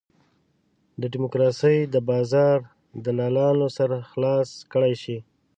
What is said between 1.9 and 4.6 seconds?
د بازار دلالانو سر خلاص